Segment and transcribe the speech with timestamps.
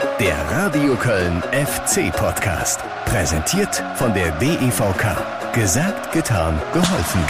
[0.00, 2.80] Der Radio Köln FC Podcast.
[3.06, 5.16] Präsentiert von der DEVK.
[5.52, 7.24] Gesagt, getan, geholfen.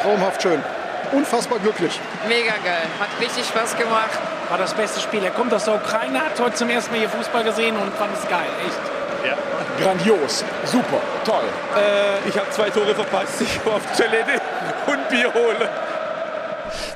[0.00, 0.62] Traumhaft schön.
[1.10, 2.00] Unfassbar glücklich.
[2.28, 2.86] Mega geil.
[3.00, 4.18] Hat richtig Spaß gemacht.
[4.48, 5.24] War das beste Spiel.
[5.24, 8.12] Er kommt aus der Ukraine, hat heute zum ersten Mal hier Fußball gesehen und fand
[8.16, 8.46] es geil.
[8.64, 9.28] Echt.
[9.28, 9.36] Ja.
[9.82, 10.44] Grandios.
[10.66, 11.00] Super.
[11.24, 11.44] Toll.
[11.76, 13.40] Äh, ich habe zwei Tore verpasst.
[13.40, 14.40] Ich war auf Toilette
[14.86, 15.68] und Bier hole.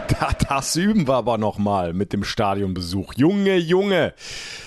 [0.48, 3.14] Das üben wir aber nochmal mit dem Stadionbesuch.
[3.16, 4.14] Junge, Junge.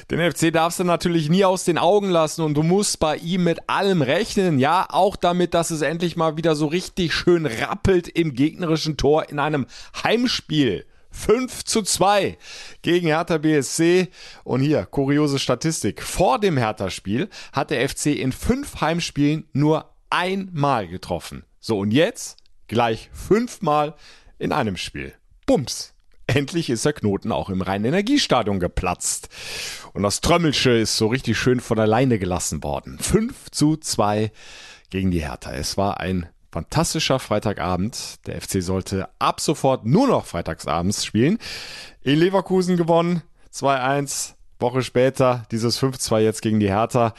[0.10, 3.44] Den FC darfst du natürlich nie aus den Augen lassen und du musst bei ihm
[3.44, 4.60] mit allem rechnen.
[4.60, 9.30] Ja, auch damit, dass es endlich mal wieder so richtig schön rappelt im gegnerischen Tor
[9.30, 9.66] in einem
[10.04, 10.86] Heimspiel.
[11.14, 12.38] 5 zu 2
[12.82, 14.08] gegen Hertha BSC.
[14.44, 16.02] Und hier, kuriose Statistik.
[16.02, 21.44] Vor dem Hertha-Spiel hat der FC in fünf Heimspielen nur einmal getroffen.
[21.60, 22.38] So, und jetzt
[22.68, 23.96] gleich fünfmal
[24.40, 25.14] in einem Spiel.
[25.52, 25.94] Bums.
[26.28, 29.28] Endlich ist der Knoten auch im Rhein-Energiestadion geplatzt.
[29.92, 32.98] Und das Trömmelsche ist so richtig schön von alleine gelassen worden.
[32.98, 34.32] 5 zu 2
[34.92, 35.52] gegen die Hertha.
[35.52, 38.26] Es war ein fantastischer Freitagabend.
[38.28, 41.38] Der FC sollte ab sofort nur noch freitagsabends spielen.
[42.02, 43.22] In Leverkusen gewonnen.
[43.54, 44.36] 2-1.
[44.62, 47.14] Woche später dieses 5-2 jetzt gegen die Hertha.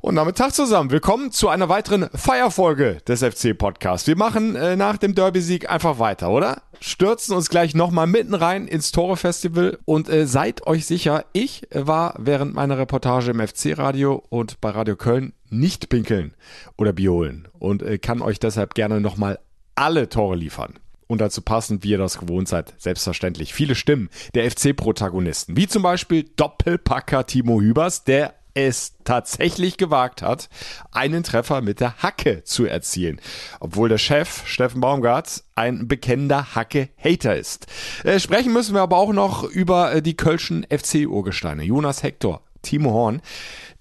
[0.00, 0.90] Und damit Tag zusammen.
[0.90, 4.06] Willkommen zu einer weiteren Feierfolge des FC Podcasts.
[4.06, 6.62] Wir machen äh, nach dem Derby-Sieg einfach weiter, oder?
[6.80, 12.14] Stürzen uns gleich nochmal mitten rein ins Tore-Festival und äh, seid euch sicher, ich war
[12.18, 16.34] während meiner Reportage im FC-Radio und bei Radio Köln nicht pinkeln
[16.78, 19.38] oder biolen und äh, kann euch deshalb gerne nochmal
[19.74, 20.74] alle Tore liefern
[21.10, 25.82] und dazu passend, wie ihr das gewohnt seid, selbstverständlich viele Stimmen der FC-Protagonisten, wie zum
[25.82, 30.48] Beispiel Doppelpacker Timo Hübers, der es tatsächlich gewagt hat,
[30.92, 33.20] einen Treffer mit der Hacke zu erzielen.
[33.58, 37.66] Obwohl der Chef Steffen Baumgart ein bekennender Hacke-Hater ist.
[38.04, 41.62] Äh, sprechen müssen wir aber auch noch über äh, die Kölschen FC-Urgesteine.
[41.62, 43.22] Jonas Hector, Timo Horn,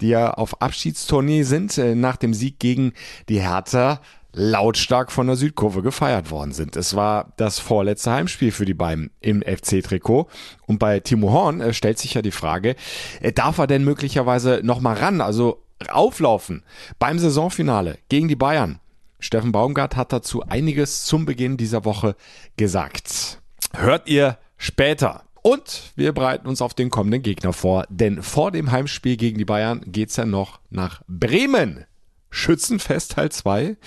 [0.01, 2.93] die ja auf Abschiedstournee sind äh, nach dem Sieg gegen
[3.27, 4.01] die Hertha
[4.33, 6.75] lautstark von der Südkurve gefeiert worden sind.
[6.75, 10.27] Es war das vorletzte Heimspiel für die beiden im FC-Trikot.
[10.67, 12.75] Und bei Timo Horn äh, stellt sich ja die Frage,
[13.21, 16.63] äh, darf er denn möglicherweise nochmal ran, also auflaufen
[16.99, 18.79] beim Saisonfinale gegen die Bayern?
[19.19, 22.15] Steffen Baumgart hat dazu einiges zum Beginn dieser Woche
[22.55, 23.41] gesagt.
[23.75, 25.23] Hört ihr später.
[25.41, 29.45] Und wir bereiten uns auf den kommenden Gegner vor, denn vor dem Heimspiel gegen die
[29.45, 31.85] Bayern geht's ja noch nach Bremen.
[32.29, 33.77] Schützenfest Teil 2.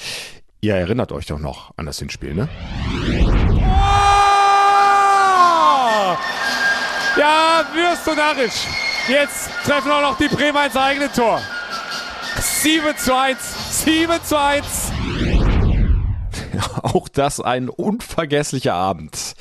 [0.61, 2.49] Ihr erinnert euch doch noch an das Hinspiel, ne?
[3.59, 3.63] Oh!
[7.19, 8.67] Ja, wirst du narrisch.
[9.09, 11.41] Jetzt treffen auch noch die Bremer ins eigene Tor.
[12.41, 13.85] 7 zu 1.
[13.85, 14.93] 7 zu 1.
[16.83, 19.35] Auch das ein unvergesslicher Abend.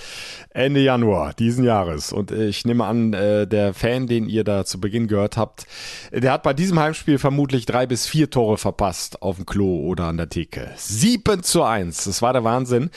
[0.54, 2.12] Ende Januar diesen Jahres.
[2.12, 5.66] Und ich nehme an, äh, der Fan, den ihr da zu Beginn gehört habt,
[6.12, 10.06] der hat bei diesem Heimspiel vermutlich drei bis vier Tore verpasst auf dem Klo oder
[10.06, 10.72] an der Theke.
[10.76, 12.90] Sieben zu eins, das war der Wahnsinn.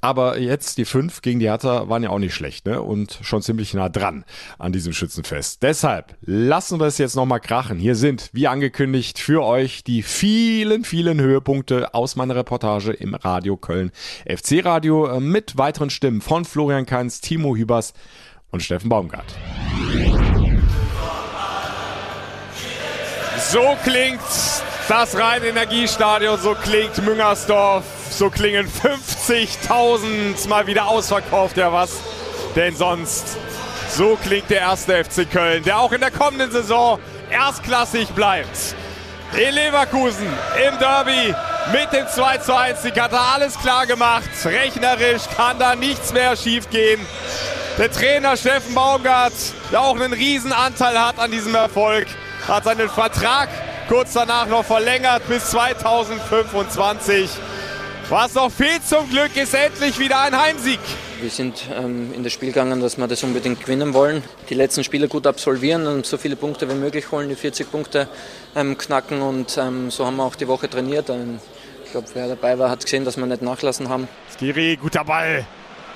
[0.00, 2.82] Aber jetzt die fünf gegen die Hertha waren ja auch nicht schlecht, ne?
[2.82, 4.24] Und schon ziemlich nah dran
[4.58, 5.62] an diesem Schützenfest.
[5.62, 7.78] Deshalb lassen wir es jetzt nochmal krachen.
[7.78, 13.56] Hier sind, wie angekündigt, für euch die vielen, vielen Höhepunkte aus meiner Reportage im Radio
[13.56, 13.92] Köln
[14.26, 17.92] FC Radio äh, mit weiteren Stimmen von Florian K Kanz, Timo Hübers
[18.50, 19.26] und Steffen Baumgart.
[23.50, 24.18] So klingt
[24.88, 32.00] das Rhein-Energiestadion, so klingt Müngersdorf, so klingen 50.000 mal wieder ausverkauft, ja was
[32.54, 33.36] denn sonst.
[33.90, 36.98] So klingt der erste FC Köln, der auch in der kommenden Saison
[37.30, 38.74] erstklassig bleibt.
[39.36, 40.26] In Leverkusen
[40.66, 41.34] im Derby
[41.70, 42.80] mit dem 2 zu 1.
[42.82, 44.30] Die hat er alles klar gemacht.
[44.42, 47.04] Rechnerisch kann da nichts mehr schief gehen.
[47.76, 49.34] Der Trainer Steffen Baumgart,
[49.70, 52.06] der auch einen Riesenanteil hat an diesem Erfolg,
[52.48, 53.50] hat seinen Vertrag
[53.88, 57.28] kurz danach noch verlängert bis 2025.
[58.08, 60.80] Was noch fehlt zum Glück, ist endlich wieder ein Heimsieg.
[61.20, 64.22] Wir sind ähm, in das Spiel gegangen, dass wir das unbedingt gewinnen wollen.
[64.50, 68.08] Die letzten Spiele gut absolvieren und so viele Punkte wie möglich holen, die 40 Punkte
[68.54, 69.22] ähm, knacken.
[69.22, 71.08] Und ähm, so haben wir auch die Woche trainiert.
[71.08, 71.40] Ähm,
[71.84, 74.08] ich glaube, wer dabei war, hat gesehen, dass wir nicht nachlassen haben.
[74.36, 75.46] Skiri, guter Ball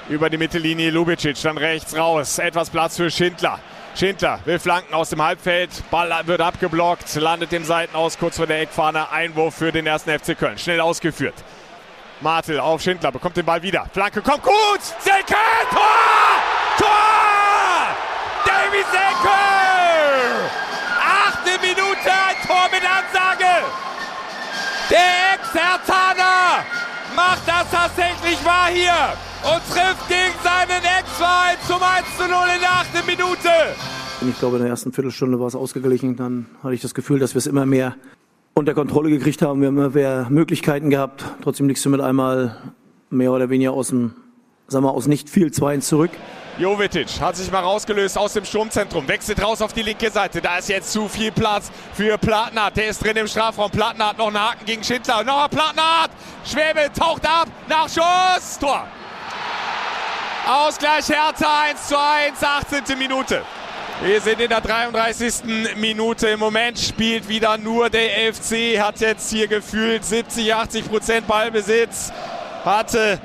[0.08, 0.90] über die Mittellinie.
[0.90, 2.38] Lubicic dann rechts raus.
[2.38, 3.60] Etwas Platz für Schindler.
[3.94, 5.70] Schindler will flanken aus dem Halbfeld.
[5.90, 9.10] Ball wird abgeblockt, landet im Seitenaus kurz vor der Eckfahne.
[9.10, 10.56] Einwurf für den ersten FC Köln.
[10.56, 11.34] Schnell ausgeführt.
[12.20, 13.86] Martel auf Schindler, bekommt den Ball wieder.
[13.92, 14.80] Flanke kommt gut.
[15.00, 15.34] Selke,
[15.70, 15.80] Tor!
[16.78, 17.96] Tor!
[18.44, 19.40] Davy Selke!
[21.00, 23.64] Achte Minute, ein Tor mit Ansage.
[24.90, 26.64] Der Ex-Hertaner
[27.14, 30.80] macht das tatsächlich wahr hier und trifft gegen seinen
[31.70, 33.48] zum 1 zu 0 in der achten Minute.
[34.28, 36.16] Ich glaube, in der ersten Viertelstunde war es ausgeglichen.
[36.16, 37.94] Dann hatte ich das Gefühl, dass wir es immer mehr
[38.60, 39.60] unter Kontrolle gekriegt haben.
[39.60, 41.24] Wir haben mehr Möglichkeiten gehabt.
[41.42, 42.56] Trotzdem liegst du mit einmal
[43.08, 44.14] mehr oder weniger aus dem,
[44.68, 46.10] sagen wir, aus nicht viel 2-1 zurück.
[46.58, 50.42] Jovetic hat sich mal rausgelöst aus dem Sturmzentrum, wechselt raus auf die linke Seite.
[50.42, 52.76] Da ist jetzt zu viel Platz für Plattenhardt.
[52.76, 53.70] Der ist drin im Strafraum.
[53.70, 55.24] Plattenhardt noch einen Haken gegen Schindler.
[55.24, 56.10] Noch ein Plattenhardt.
[56.44, 57.48] Schwäbe taucht ab.
[57.66, 58.58] Nachschuss.
[58.58, 58.86] Tor.
[60.46, 62.98] Ausgleich Hertha 1 zu 1, 18.
[62.98, 63.42] Minute.
[64.02, 65.76] Wir sind in der 33.
[65.76, 66.28] Minute.
[66.28, 68.80] Im Moment spielt wieder nur der FC.
[68.80, 72.10] Hat jetzt hier gefühlt 70, 80 Prozent Ballbesitz.
[72.64, 73.20] Hatte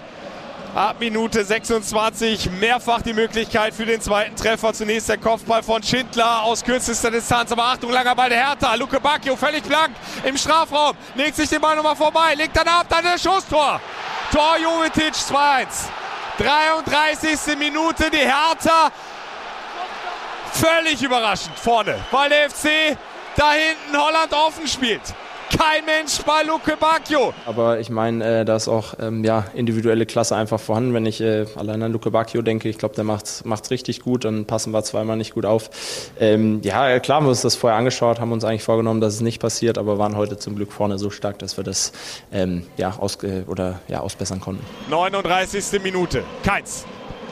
[0.76, 4.74] ab Minute 26 mehrfach die Möglichkeit für den zweiten Treffer.
[4.74, 7.54] Zunächst der Kopfball von Schindler aus kürzester Distanz.
[7.54, 8.76] Aber Achtung, langer Ball der Hertha.
[8.76, 9.92] Luke Bacchio völlig blank
[10.26, 10.98] im Strafraum.
[11.16, 12.34] Legt sich den Ball nochmal vorbei.
[12.36, 12.88] Legt dann ab.
[12.90, 13.80] Dann der Schusstor.
[14.30, 15.68] Tor Jovetic 2-1.
[16.38, 17.58] 33.
[17.58, 18.12] Minute.
[18.12, 18.92] Die Hertha
[20.56, 22.98] völlig überraschend vorne, weil der FC
[23.36, 25.02] da hinten Holland offen spielt.
[25.50, 27.34] Kein Mensch bei Luke Bacchio.
[27.46, 30.94] Aber ich meine, äh, da ist auch ähm, ja, individuelle Klasse einfach vorhanden.
[30.94, 34.26] Wenn ich äh, allein an Luke Bacchio denke, ich glaube, der macht es richtig gut.
[34.26, 35.70] Dann passen wir zweimal nicht gut auf.
[36.20, 39.22] Ähm, ja, klar, haben wir uns das vorher angeschaut, haben uns eigentlich vorgenommen, dass es
[39.22, 41.94] nicht passiert, aber waren heute zum Glück vorne so stark, dass wir das
[42.34, 44.66] ähm, ja, aus, äh, oder, ja, ausbessern konnten.
[44.90, 45.82] 39.
[45.82, 46.24] Minute.
[46.44, 46.86] Keins.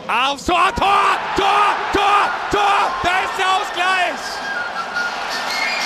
[0.07, 2.91] Aufs Tor, Tor, Tor, Tor, Tor.
[3.03, 4.19] Da ist der Ausgleich.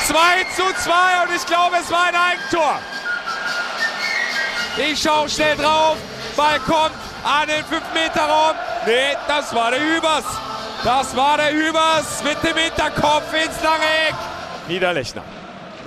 [0.08, 2.80] 2 zu 2 und ich glaube, es war ein Eigentor.
[4.78, 5.98] Ich schaue schnell drauf.
[6.36, 8.56] Ball kommt an den 5-Meter-Raum.
[8.86, 10.26] Nee, das war der Hübers.
[10.84, 14.16] Das war der Hübers mit dem Hinterkopf ins lange Eck.
[14.68, 15.24] Niederlechner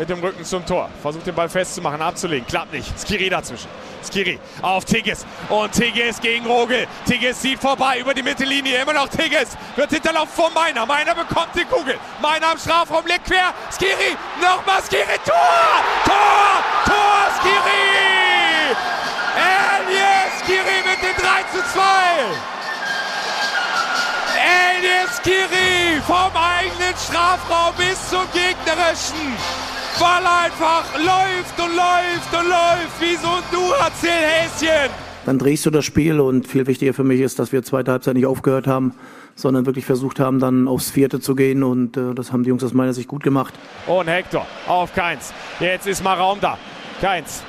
[0.00, 0.88] mit dem Rücken zum Tor.
[1.02, 2.46] Versucht den Ball festzumachen, abzulegen.
[2.46, 2.98] Klappt nicht.
[2.98, 3.68] Skiri dazwischen.
[4.02, 5.26] Skiri auf Tigges.
[5.50, 6.86] Und Tigges gegen Rogel.
[7.06, 8.80] Tigges zieht vorbei über die Mittellinie.
[8.80, 9.58] Immer noch Tigges.
[9.76, 10.86] Wird hinterlaufen von Meiner.
[10.86, 11.96] Meiner bekommt die Kugel.
[12.22, 13.52] Meiner am Strafraum legt quer.
[13.70, 14.16] Skiri.
[14.40, 15.18] Nochmal Skiri.
[15.22, 15.34] Tor!
[16.06, 16.64] Tor!
[16.86, 17.28] Tor!
[17.38, 18.74] Skiri!
[19.36, 21.82] Elias Skiri mit dem 3 zu 2.
[24.78, 29.36] Elias Skiri vom eigenen Strafraum bis zum gegnerischen.
[30.00, 34.90] Ball einfach läuft und läuft und läuft wie so ein Duracell-Häschen.
[35.26, 38.14] Dann drehst du das Spiel und viel wichtiger für mich ist, dass wir zweite Halbzeit
[38.14, 38.94] nicht aufgehört haben,
[39.34, 42.64] sondern wirklich versucht haben, dann aufs Vierte zu gehen und äh, das haben die Jungs
[42.64, 43.54] aus meiner Sicht gut gemacht.
[43.86, 45.34] Und Hector auf Keins.
[45.60, 46.56] Jetzt ist mal Raum da.
[47.00, 47.42] Keins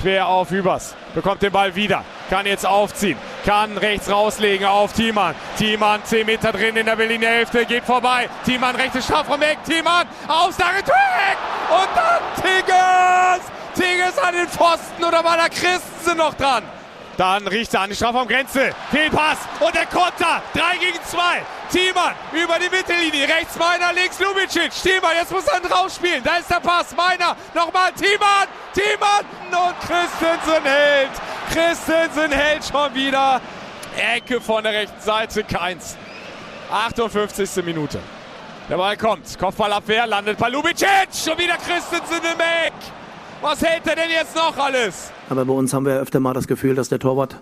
[0.00, 0.94] quer auf Übers.
[1.14, 2.04] Bekommt den Ball wieder.
[2.30, 3.18] Kann jetzt aufziehen.
[3.44, 5.34] Kann rechts rauslegen auf Thiemann.
[5.56, 7.64] Thiemann 10 Meter drin in der Berliner Hälfte.
[7.64, 8.28] Geht vorbei.
[8.44, 9.58] Thiemann rechte Strafraum weg.
[9.66, 11.38] Thiemann Aussage weg.
[11.70, 13.46] Und dann Tigges.
[13.74, 15.04] Tigges an den Pfosten.
[15.04, 16.62] Oder war da Christensen noch dran?
[17.18, 18.70] Dann riecht er an die Strafraumgrenze.
[18.92, 20.40] Fehlpass und der Konter.
[20.54, 21.20] 3 gegen 2.
[21.72, 23.26] Thiemann über die Mittellinie.
[23.28, 24.70] Rechts Meiner, links Lubicic.
[24.70, 26.22] Thiemann, jetzt muss er rausspielen.
[26.22, 26.94] Da ist der Pass.
[26.96, 28.46] Meiner, nochmal Thiemann.
[28.72, 31.10] Thiemann und Christensen hält.
[31.52, 33.40] Christensen hält schon wieder.
[33.96, 35.42] Ecke von der rechten Seite.
[35.42, 35.96] Keins.
[36.70, 37.64] 58.
[37.64, 37.98] Minute.
[38.68, 39.36] Der Ball kommt.
[39.36, 41.08] Kopfballabwehr landet bei Lubicic.
[41.12, 42.97] Schon wieder Christensen im Eck.
[43.40, 45.12] Was hält er denn jetzt noch alles?
[45.30, 47.36] Aber bei uns haben wir öfter mal das Gefühl, dass der Torwart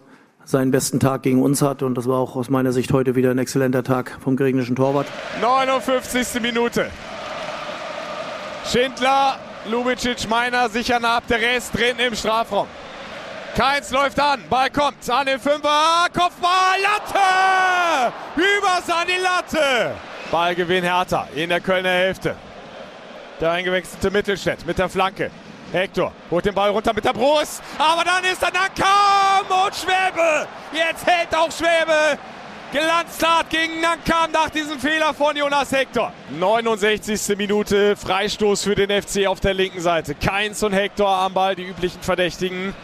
[0.44, 1.82] seinen besten Tag gegen uns hat.
[1.82, 5.06] Und das war auch aus meiner Sicht heute wieder ein exzellenter Tag vom geregnischen Torwart.
[5.40, 6.40] 59.
[6.40, 6.90] Minute.
[8.70, 9.38] Schindler,
[9.70, 12.66] Lubicic, Meiner sichern ab, der Rest drin im Strafraum.
[13.56, 18.12] Keins läuft an, Ball kommt an den Fünfer, Kopfball, Latte!
[18.36, 19.94] Übers an die Latte!
[20.30, 22.36] Ballgewinn Hertha in der Kölner Hälfte.
[23.40, 25.30] Der eingewechselte Mittelstädt mit der Flanke.
[25.76, 30.48] Hector holt den Ball runter mit der Brust, aber dann ist er Nankam und Schwäbe.
[30.72, 32.18] Jetzt hält auch Schwäbe.
[32.72, 36.12] Glanztat gegen Nankam nach diesem Fehler von Jonas Hector.
[36.30, 37.36] 69.
[37.36, 40.14] Minute, Freistoß für den FC auf der linken Seite.
[40.14, 42.74] Keins und Hector am Ball, die üblichen Verdächtigen.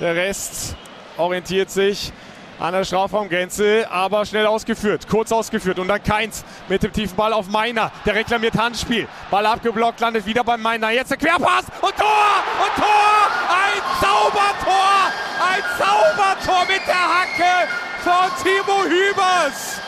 [0.00, 0.76] Der Rest
[1.16, 2.12] orientiert sich
[2.60, 5.78] an der Strafraumgrenze, aber schnell ausgeführt, kurz ausgeführt.
[5.78, 10.26] Und dann Keins mit dem tiefen Ball auf Meiner, der reklamiert Handspiel, Ball abgeblockt, landet
[10.26, 12.44] wieder beim Meiner, jetzt der Querpass und Tor!
[12.60, 17.68] Und Tor, ein Zaubertor, ein Zaubertor mit der Hacke
[18.04, 19.80] von Timo Hübers.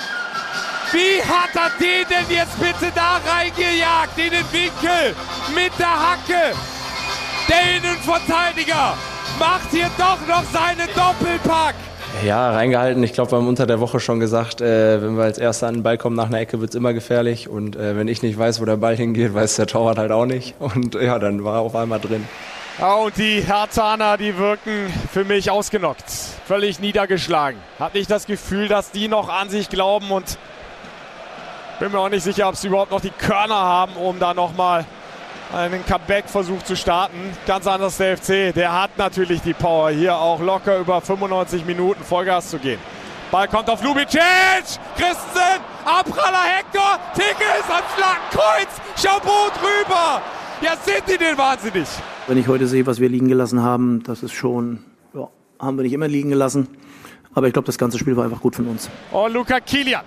[0.93, 5.17] Wie hat er den denn jetzt bitte da reingejagt, in den Winkel
[5.55, 6.55] mit der Hacke?
[7.49, 8.95] Der Innenverteidiger
[9.39, 11.75] macht hier doch noch seinen Doppelpack.
[12.25, 13.03] Ja, reingehalten.
[13.03, 15.75] Ich glaube, wir haben unter der Woche schon gesagt, äh, wenn wir als Erster an
[15.75, 17.49] den Ball kommen nach einer Ecke, wird es immer gefährlich.
[17.49, 20.27] Und äh, wenn ich nicht weiß, wo der Ball hingeht, weiß der Torwart halt auch
[20.27, 20.55] nicht.
[20.61, 22.27] Und ja, dann war er auf einmal drin.
[22.79, 26.05] Ja, und die Herzaner, die wirken für mich ausgenockt.
[26.47, 27.61] Völlig niedergeschlagen.
[27.79, 30.39] Hat nicht das Gefühl, dass die noch an sich glauben und
[31.81, 34.87] Bin mir auch nicht sicher, ob sie überhaupt noch die Körner haben, um da nochmal
[35.53, 37.17] einen Comeback-Versuch zu starten.
[37.47, 38.55] Ganz anders der FC.
[38.55, 42.79] Der hat natürlich die Power, hier auch locker über 95 Minuten Vollgas zu gehen.
[43.31, 44.21] Ball kommt auf Lubicic.
[44.97, 45.61] Christensen.
[45.85, 46.99] Abpraller Hector.
[47.15, 48.69] Tickels ans Flankenkreuz.
[48.97, 50.23] Chabot drüber.
[50.61, 51.89] Ja, sind die denn wahnsinnig?
[52.27, 55.29] Wenn ich heute sehe, was wir liegen gelassen haben, das ist schon, ja,
[55.59, 56.69] haben wir nicht immer liegen gelassen.
[57.35, 58.89] Aber ich glaube, das ganze Spiel war einfach gut von uns.
[59.11, 60.03] Und Luca Kilian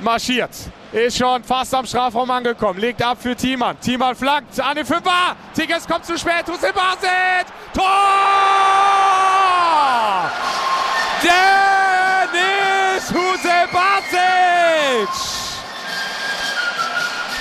[0.00, 0.50] marschiert.
[0.92, 2.80] Ist schon fast am Strafraum angekommen.
[2.80, 3.78] Legt ab für Thiemann.
[3.80, 5.36] Thiemann flankt an den Fünfer.
[5.54, 6.44] Tigges kommt zu spät.
[6.46, 7.46] Hussein Basit.
[7.74, 7.84] Tor!
[11.22, 15.08] Dennis Hussein Basit!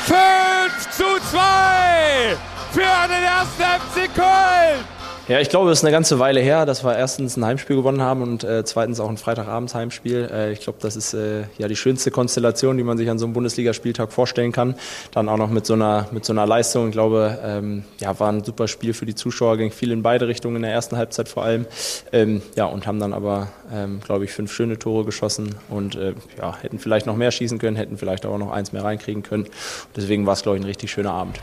[0.06, 2.38] 5 zu 2
[2.74, 4.97] für den ersten FC Köln.
[5.28, 8.02] Ja, ich glaube, es ist eine ganze Weile her, dass wir erstens ein Heimspiel gewonnen
[8.02, 10.30] haben und äh, zweitens auch ein Freitagabends-Heimspiel.
[10.32, 13.26] Äh, ich glaube, das ist äh, ja die schönste Konstellation, die man sich an so
[13.26, 14.76] einem Bundesligaspieltag vorstellen kann.
[15.12, 16.88] Dann auch noch mit so einer, mit so einer Leistung.
[16.88, 20.30] Ich glaube, ähm, ja, war ein super Spiel für die Zuschauer, ging viel in beide
[20.30, 21.66] Richtungen in der ersten Halbzeit vor allem.
[22.14, 26.14] Ähm, ja, und haben dann aber, ähm, glaube ich, fünf schöne Tore geschossen und äh,
[26.38, 29.48] ja, hätten vielleicht noch mehr schießen können, hätten vielleicht auch noch eins mehr reinkriegen können.
[29.94, 31.38] Deswegen war es, glaube ich, ein richtig schöner Abend.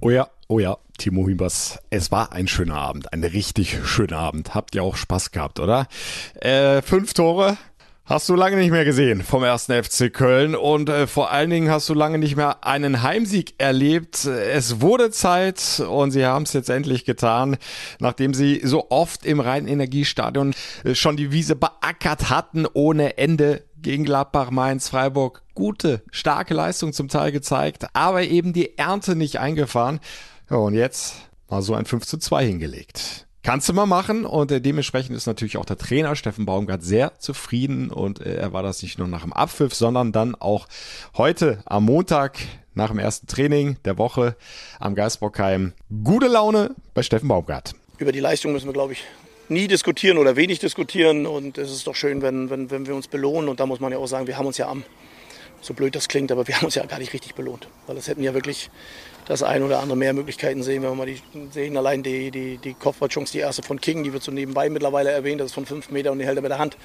[0.00, 4.52] Oh ja, oh ja, Timo Hübers, es war ein schöner Abend, ein richtig schöner Abend.
[4.52, 5.86] Habt ihr auch Spaß gehabt, oder?
[6.40, 7.56] Äh, fünf Tore,
[8.10, 11.70] Hast du lange nicht mehr gesehen vom ersten FC Köln und äh, vor allen Dingen
[11.70, 14.24] hast du lange nicht mehr einen Heimsieg erlebt.
[14.24, 17.56] Es wurde Zeit und sie haben es jetzt endlich getan,
[18.00, 24.04] nachdem sie so oft im Rhein-Energiestadion äh, schon die Wiese beackert hatten ohne Ende gegen
[24.04, 25.42] Gladbach, Mainz, Freiburg.
[25.54, 30.00] Gute, starke Leistung zum Teil gezeigt, aber eben die Ernte nicht eingefahren.
[30.50, 31.14] Ja, und jetzt
[31.48, 33.26] mal so ein 5 zu 2 hingelegt.
[33.44, 37.18] Kannst du mal machen und äh, dementsprechend ist natürlich auch der Trainer Steffen Baumgart sehr
[37.20, 40.66] zufrieden und äh, er war das nicht nur nach dem Abpfiff, sondern dann auch
[41.16, 42.38] heute am Montag
[42.74, 44.36] nach dem ersten Training der Woche
[44.80, 45.72] am Geisbockheim.
[46.02, 47.74] Gute Laune bei Steffen Baumgart.
[47.98, 49.04] Über die Leistung müssen wir, glaube ich,
[49.48, 53.06] nie diskutieren oder wenig diskutieren und es ist doch schön, wenn, wenn, wenn wir uns
[53.06, 54.82] belohnen und da muss man ja auch sagen, wir haben uns ja am,
[55.60, 58.08] so blöd das klingt, aber wir haben uns ja gar nicht richtig belohnt, weil es
[58.08, 58.68] hätten ja wirklich
[59.26, 60.82] das ein oder andere mehr Möglichkeiten sehen.
[60.82, 64.12] Wenn wir mal die sehen, allein die, die, die Kopfballchance, die erste von King, die
[64.12, 66.50] wird so nebenbei mittlerweile erwähnt, das ist von fünf Meter und die hält er mit
[66.50, 66.76] der Hand.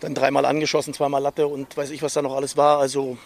[0.00, 2.78] Dann dreimal angeschossen, zweimal Latte und weiß ich, was da noch alles war.
[2.78, 3.18] Also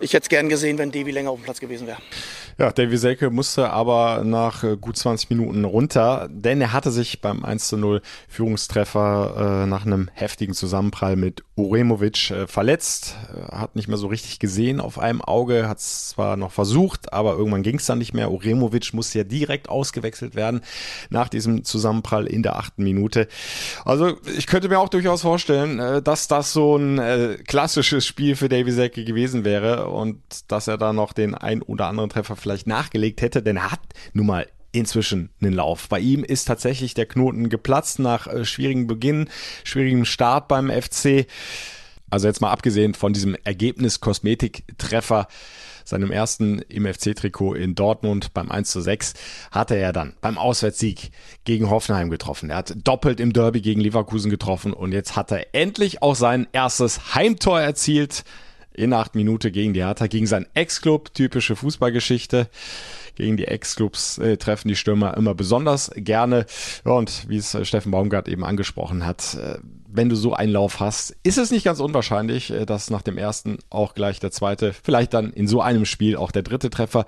[0.00, 1.98] ich hätte es gern gesehen, wenn Devi länger auf dem Platz gewesen wäre.
[2.60, 7.20] Ja, Davy Selke musste aber nach äh, gut 20 Minuten runter, denn er hatte sich
[7.20, 13.54] beim 1 zu 0 Führungstreffer äh, nach einem heftigen Zusammenprall mit Uremovic äh, verletzt, äh,
[13.54, 17.36] hat nicht mehr so richtig gesehen auf einem Auge, hat es zwar noch versucht, aber
[17.36, 18.32] irgendwann ging es dann nicht mehr.
[18.32, 20.62] Uremovic musste ja direkt ausgewechselt werden
[21.10, 23.28] nach diesem Zusammenprall in der achten Minute.
[23.84, 28.48] Also ich könnte mir auch durchaus vorstellen, äh, dass das so ein klassisches Spiel für
[28.48, 32.66] Davy Selke gewesen wäre und dass er da noch den ein oder anderen Treffer vielleicht
[32.66, 33.80] nachgelegt hätte, denn er hat
[34.12, 35.88] nun mal inzwischen einen Lauf.
[35.88, 39.28] Bei ihm ist tatsächlich der Knoten geplatzt nach äh, schwierigem Beginn,
[39.64, 41.26] schwierigem Start beim FC.
[42.10, 45.28] Also jetzt mal abgesehen von diesem Ergebnis-Kosmetik-Treffer,
[45.84, 49.14] seinem ersten im FC-Trikot in Dortmund beim 1 zu 6,
[49.50, 51.10] hatte er dann beim Auswärtssieg
[51.44, 52.50] gegen Hoffenheim getroffen.
[52.50, 56.46] Er hat doppelt im Derby gegen Leverkusen getroffen und jetzt hat er endlich auch sein
[56.52, 58.24] erstes Heimtor erzielt
[58.78, 62.48] in acht Minuten gegen die Hertha, gegen seinen Ex-Club, typische Fußballgeschichte.
[63.16, 66.46] Gegen die Ex-Clubs äh, treffen die Stürmer immer besonders gerne.
[66.84, 69.58] Ja, und wie es äh, Steffen Baumgart eben angesprochen hat, äh,
[69.88, 73.18] wenn du so einen Lauf hast, ist es nicht ganz unwahrscheinlich, äh, dass nach dem
[73.18, 77.06] ersten auch gleich der zweite, vielleicht dann in so einem Spiel auch der dritte Treffer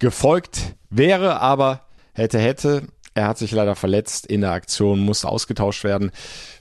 [0.00, 2.88] gefolgt wäre, aber hätte, hätte.
[3.18, 6.12] Er hat sich leider verletzt in der Aktion, muss ausgetauscht werden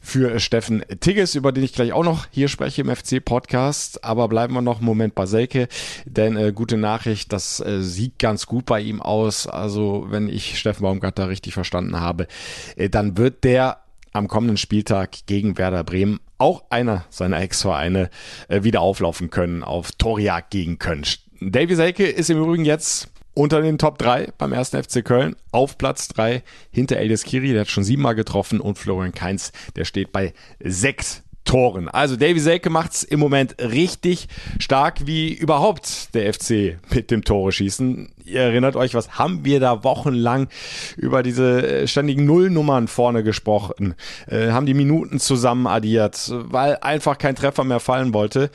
[0.01, 4.03] für Steffen Tigges, über den ich gleich auch noch hier spreche im FC-Podcast.
[4.03, 5.67] Aber bleiben wir noch einen Moment bei Selke,
[6.05, 9.45] denn äh, gute Nachricht, das äh, sieht ganz gut bei ihm aus.
[9.45, 12.25] Also wenn ich Steffen Baumgart da richtig verstanden habe,
[12.75, 18.09] äh, dann wird der am kommenden Spieltag gegen Werder Bremen auch einer seiner Ex-Vereine
[18.47, 21.03] äh, wieder auflaufen können, auf Torjagd gegen Köln.
[21.39, 25.77] Davy Selke ist im Übrigen jetzt unter den Top 3 beim ersten FC Köln, auf
[25.77, 26.41] Platz 3
[26.71, 31.21] hinter Elias Kiri, der hat schon siebenmal getroffen und Florian Kainz, der steht bei sechs
[31.45, 31.87] Toren.
[31.87, 34.27] Also Davy Selke macht's im Moment richtig
[34.59, 38.11] stark, wie überhaupt der FC mit dem Tore schießen.
[38.25, 40.47] Ihr erinnert euch, was haben wir da wochenlang
[40.97, 43.93] über diese äh, ständigen Nullnummern vorne gesprochen,
[44.27, 48.49] äh, haben die Minuten zusammen addiert, weil einfach kein Treffer mehr fallen wollte.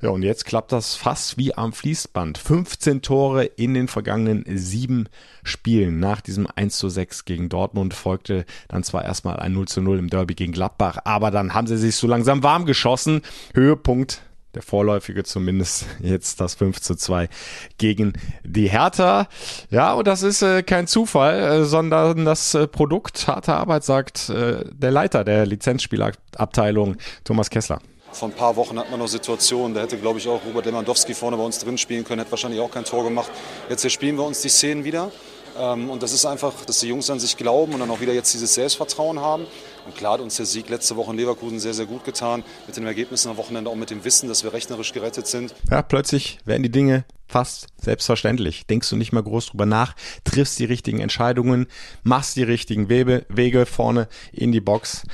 [0.00, 2.38] Ja, und jetzt klappt das fast wie am Fließband.
[2.38, 5.08] 15 Tore in den vergangenen sieben
[5.42, 5.98] Spielen.
[5.98, 9.98] Nach diesem 1 zu 6 gegen Dortmund folgte dann zwar erstmal ein 0 zu 0
[9.98, 13.22] im Derby gegen Gladbach, aber dann haben sie sich so langsam warm geschossen.
[13.54, 14.22] Höhepunkt
[14.54, 17.28] der vorläufige zumindest, jetzt das 5 zu 2
[17.76, 18.14] gegen
[18.44, 19.28] die Hertha.
[19.70, 24.30] Ja, und das ist äh, kein Zufall, äh, sondern das äh, Produkt harter Arbeit, sagt
[24.30, 27.80] äh, der Leiter der Lizenzspielabteilung, Thomas Kessler.
[28.18, 31.14] Vor ein paar Wochen hat man noch Situationen, da hätte, glaube ich, auch Robert Lewandowski
[31.14, 33.30] vorne bei uns drin spielen können, hätte wahrscheinlich auch kein Tor gemacht.
[33.70, 35.12] Jetzt spielen wir uns die Szenen wieder.
[35.56, 38.12] Ähm, und das ist einfach, dass die Jungs an sich glauben und dann auch wieder
[38.12, 39.46] jetzt dieses Selbstvertrauen haben.
[39.86, 42.42] Und klar hat uns der Sieg letzte Woche in Leverkusen sehr, sehr gut getan.
[42.66, 45.54] Mit den Ergebnissen am Wochenende auch mit dem Wissen, dass wir rechnerisch gerettet sind.
[45.70, 48.66] Ja, plötzlich werden die Dinge fast selbstverständlich.
[48.66, 49.94] Denkst du nicht mal groß drüber nach,
[50.24, 51.68] triffst die richtigen Entscheidungen,
[52.02, 55.04] machst die richtigen Wege vorne in die Box.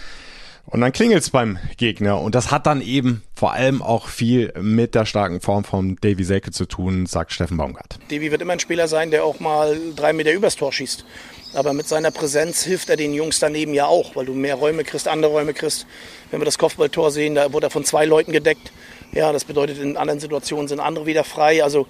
[0.67, 2.21] Und dann klingelt's beim Gegner.
[2.21, 6.25] Und das hat dann eben vor allem auch viel mit der starken Form von Davy
[6.25, 7.99] Selke zu tun, sagt Steffen Baumgart.
[8.11, 11.05] Davy wird immer ein Spieler sein, der auch mal drei Meter übers Tor schießt.
[11.55, 14.83] Aber mit seiner Präsenz hilft er den Jungs daneben ja auch, weil du mehr Räume
[14.83, 15.87] kriegst, andere Räume kriegst.
[16.31, 18.73] Wenn wir das Kopfballtor sehen, da wurde er von zwei Leuten gedeckt.
[19.15, 21.63] Ja, das bedeutet, in anderen Situationen sind andere wieder frei.
[21.63, 21.87] Also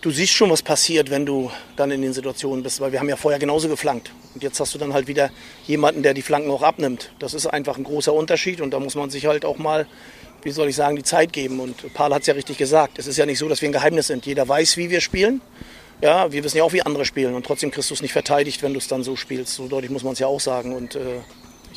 [0.00, 3.08] du siehst schon, was passiert, wenn du dann in den Situationen bist, weil wir haben
[3.08, 4.12] ja vorher genauso geflankt.
[4.34, 5.30] Und jetzt hast du dann halt wieder
[5.66, 7.10] jemanden, der die Flanken auch abnimmt.
[7.18, 9.88] Das ist einfach ein großer Unterschied und da muss man sich halt auch mal,
[10.42, 11.58] wie soll ich sagen, die Zeit geben.
[11.58, 13.00] Und Paul hat es ja richtig gesagt.
[13.00, 14.24] Es ist ja nicht so, dass wir ein Geheimnis sind.
[14.24, 15.40] Jeder weiß, wie wir spielen.
[16.00, 18.62] Ja, wir wissen ja auch, wie andere spielen und trotzdem kriegst du es nicht verteidigt,
[18.62, 19.54] wenn du es dann so spielst.
[19.54, 20.76] So deutlich muss man es ja auch sagen.
[20.76, 21.00] Und äh,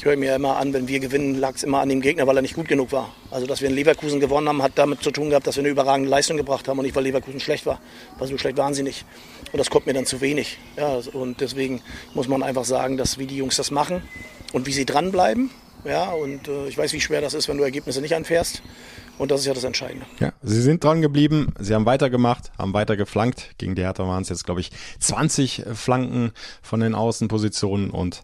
[0.01, 2.35] ich höre mir immer an, wenn wir gewinnen, lag es immer an dem Gegner, weil
[2.35, 3.13] er nicht gut genug war.
[3.29, 5.69] Also, dass wir in Leverkusen gewonnen haben, hat damit zu tun gehabt, dass wir eine
[5.69, 7.79] überragende Leistung gebracht haben und nicht, weil Leverkusen schlecht war.
[8.17, 9.05] Weil so schlecht waren sie nicht.
[9.51, 10.57] Und das kommt mir dann zu wenig.
[10.75, 11.83] Ja, und deswegen
[12.15, 14.01] muss man einfach sagen, dass wie die Jungs das machen
[14.53, 15.51] und wie sie dranbleiben.
[15.85, 18.63] Ja, und äh, ich weiß, wie schwer das ist, wenn du Ergebnisse nicht anfährst.
[19.19, 20.07] Und das ist ja das Entscheidende.
[20.19, 23.51] Ja, sie sind dran geblieben, sie haben weitergemacht, haben weiter geflankt.
[23.59, 26.31] Gegen die Hertha waren es jetzt, glaube ich, 20 Flanken
[26.63, 28.23] von den Außenpositionen und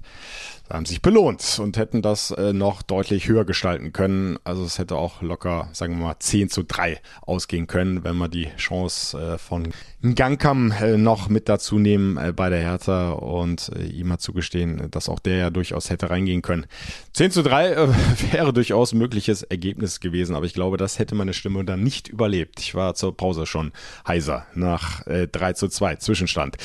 [0.69, 4.37] haben sich belohnt und hätten das äh, noch deutlich höher gestalten können.
[4.43, 8.27] Also es hätte auch locker, sagen wir mal, 10 zu 3 ausgehen können, wenn wir
[8.27, 9.69] die Chance äh, von
[10.15, 14.89] Gangkam äh, noch mit dazu nehmen äh, bei der Hertha und äh, ihm mal zugestehen,
[14.91, 16.65] dass auch der ja durchaus hätte reingehen können.
[17.13, 17.87] 10 zu 3 äh,
[18.31, 22.59] wäre durchaus mögliches Ergebnis gewesen, aber ich glaube, das hätte meine Stimme dann nicht überlebt.
[22.59, 23.71] Ich war zur Pause schon
[24.07, 26.57] heiser nach äh, 3 zu 2 Zwischenstand.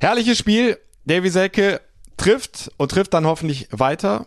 [0.00, 0.78] Herrliches Spiel.
[1.06, 1.82] Davy Selke
[2.16, 4.26] trifft und trifft dann hoffentlich weiter.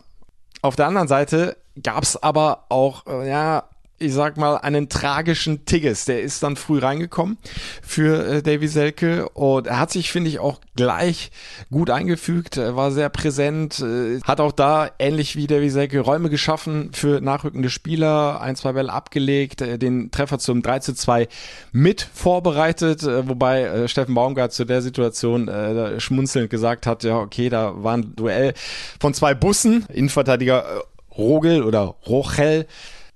[0.62, 3.68] Auf der anderen Seite gab es aber auch, äh, ja,
[3.98, 6.04] ich sag mal, einen tragischen Tigges.
[6.04, 7.38] Der ist dann früh reingekommen
[7.82, 11.30] für äh, Davy Selke und er hat sich, finde ich, auch gleich
[11.70, 16.30] gut eingefügt, er war sehr präsent, äh, hat auch da, ähnlich wie Davy Selke, Räume
[16.30, 21.28] geschaffen für nachrückende Spieler, ein, zwei Bälle abgelegt, äh, den Treffer zum 3 zu 2
[21.72, 27.18] mit vorbereitet, äh, wobei äh, Steffen Baumgart zu der Situation äh, schmunzelnd gesagt hat, ja,
[27.18, 28.54] okay, da war ein Duell
[29.00, 32.66] von zwei Bussen, Innenverteidiger äh, Rogel oder Rochel,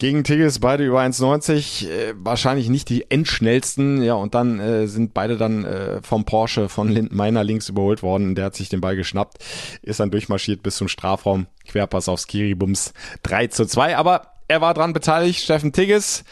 [0.02, 1.88] gegen Tigges beide über 1,90.
[1.88, 4.02] Äh, wahrscheinlich nicht die endschnellsten.
[4.02, 8.34] Ja, und dann äh, sind beide dann äh, vom Porsche von Lindmeiner links überholt worden.
[8.34, 9.38] Der hat sich den Ball geschnappt,
[9.80, 11.46] ist dann durchmarschiert bis zum Strafraum.
[11.68, 13.96] Querpass aufs Kiribums 3 zu 2.
[13.96, 16.24] Aber er war dran beteiligt, Steffen Tigges.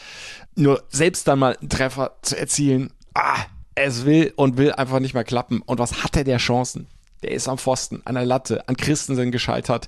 [0.55, 2.91] Nur selbst dann mal einen Treffer zu erzielen.
[3.13, 3.37] Ah,
[3.75, 5.61] es will und will einfach nicht mehr klappen.
[5.61, 6.87] Und was hat er der Chancen?
[7.23, 9.87] Der ist am Pfosten, an der Latte, an Christensen gescheitert.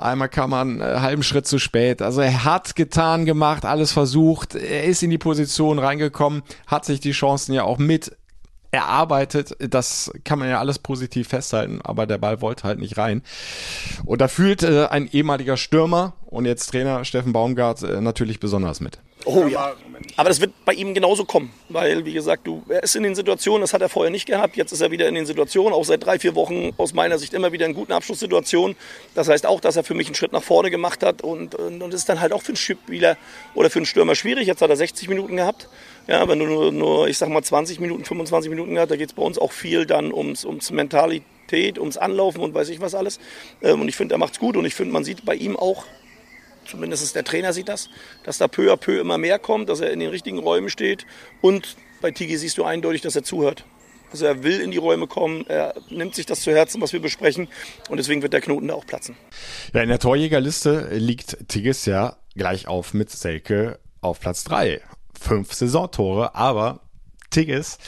[0.00, 2.00] Einmal kam man einen halben Schritt zu spät.
[2.00, 4.54] Also er hat getan, gemacht, alles versucht.
[4.54, 8.16] Er ist in die Position reingekommen, hat sich die Chancen ja auch mit
[8.70, 9.56] erarbeitet.
[9.58, 13.22] Das kann man ja alles positiv festhalten, aber der Ball wollte halt nicht rein.
[14.04, 18.80] Und da fühlt äh, ein ehemaliger Stürmer und jetzt Trainer Steffen Baumgart äh, natürlich besonders
[18.80, 19.00] mit.
[19.24, 19.74] Oh ja.
[20.16, 23.14] Aber das wird bei ihm genauso kommen, weil, wie gesagt, du, er ist in den
[23.14, 24.56] Situationen, das hat er vorher nicht gehabt.
[24.56, 27.34] Jetzt ist er wieder in den Situationen, auch seit drei, vier Wochen aus meiner Sicht
[27.34, 28.76] immer wieder in guten Abschlusssituationen.
[29.14, 31.82] Das heißt auch, dass er für mich einen Schritt nach vorne gemacht hat und, und,
[31.82, 33.16] und ist dann halt auch für einen Spieler
[33.54, 34.46] oder für einen Stürmer schwierig.
[34.46, 35.68] Jetzt hat er 60 Minuten gehabt.
[36.06, 39.10] Ja, wenn du nur, nur ich sag mal, 20 Minuten, 25 Minuten gehabt, da geht
[39.10, 42.94] es bei uns auch viel dann ums, ums Mentalität, ums Anlaufen und weiß ich was
[42.94, 43.20] alles.
[43.62, 45.84] Ähm, und ich finde, er macht's gut und ich finde, man sieht bei ihm auch,
[46.70, 47.88] zumindest der Trainer sieht das,
[48.24, 51.06] dass da peu à peu immer mehr kommt, dass er in den richtigen Räumen steht.
[51.40, 53.64] Und bei Tigi siehst du eindeutig, dass er zuhört.
[54.12, 57.00] Also er will in die Räume kommen, er nimmt sich das zu Herzen, was wir
[57.00, 57.48] besprechen.
[57.88, 59.14] Und deswegen wird der Knoten da auch platzen.
[59.72, 64.80] Ja, in der Torjägerliste liegt Tigges ja gleich auf mit Selke auf Platz 3.
[65.18, 66.80] Fünf Saisontore, aber
[67.30, 67.78] Tigges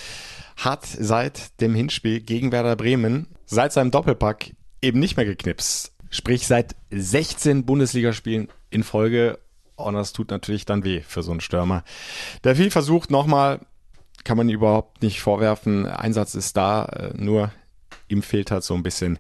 [0.57, 5.91] hat seit dem Hinspiel gegen Werder Bremen, seit seinem Doppelpack eben nicht mehr geknipst.
[6.12, 9.38] Sprich seit 16 Bundesligaspielen in Folge.
[9.75, 11.83] Und das tut natürlich dann weh für so einen Stürmer.
[12.44, 13.61] Der viel versucht nochmal,
[14.22, 15.87] kann man überhaupt nicht vorwerfen.
[15.87, 17.51] Einsatz ist da, äh, nur
[18.09, 19.18] ihm fehlt halt so ein bisschen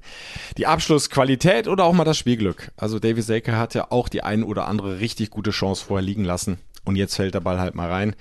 [0.58, 2.70] die Abschlussqualität oder auch mal das Spielglück.
[2.76, 6.24] Also David Selke hat ja auch die ein oder andere richtig gute Chance vorher liegen
[6.24, 6.58] lassen.
[6.84, 8.14] und jetzt fällt der Ball halt mal rein.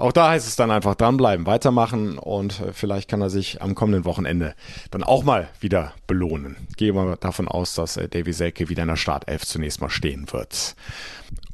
[0.00, 3.74] Auch da heißt es dann einfach dranbleiben, weitermachen und äh, vielleicht kann er sich am
[3.74, 4.54] kommenden Wochenende
[4.90, 6.56] dann auch mal wieder belohnen.
[6.78, 10.32] Gehe mal davon aus, dass äh, Davy Selke wieder in der Startelf zunächst mal stehen
[10.32, 10.74] wird.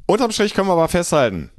[0.05, 1.51] Unterm Strich können wir aber festhalten,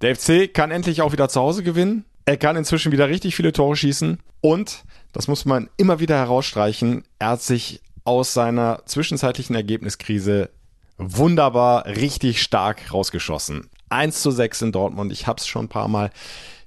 [0.00, 2.06] der FC kann endlich auch wieder zu Hause gewinnen.
[2.24, 7.04] Er kann inzwischen wieder richtig viele Tore schießen und, das muss man immer wieder herausstreichen,
[7.18, 10.48] er hat sich aus seiner zwischenzeitlichen Ergebniskrise
[10.96, 13.68] wunderbar, richtig stark rausgeschossen.
[13.92, 15.12] 1 zu 6 in Dortmund.
[15.12, 16.10] Ich habe es schon ein paar Mal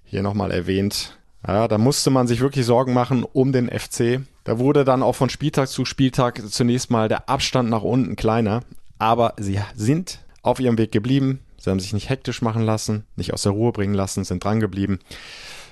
[0.06, 1.18] hier nochmal erwähnt.
[1.48, 4.22] Ja, da musste man sich wirklich Sorgen machen um den FC.
[4.44, 8.62] Da wurde dann auch von Spieltag zu Spieltag zunächst mal der Abstand nach unten kleiner.
[8.98, 11.42] Aber sie sind auf ihrem Weg geblieben.
[11.58, 14.60] Sie haben sich nicht hektisch machen lassen, nicht aus der Ruhe bringen lassen, sind dran
[14.60, 15.00] geblieben.